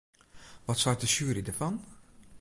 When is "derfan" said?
1.41-1.79